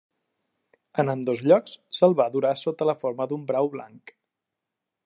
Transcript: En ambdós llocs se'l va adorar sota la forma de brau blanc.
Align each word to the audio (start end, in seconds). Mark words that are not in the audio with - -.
En 1.03 1.13
ambdós 1.13 1.43
llocs 1.51 1.75
se'l 1.99 2.17
va 2.23 2.27
adorar 2.33 2.55
sota 2.63 2.89
la 2.93 2.97
forma 3.05 3.31
de 3.35 3.41
brau 3.53 3.71
blanc. 3.77 4.17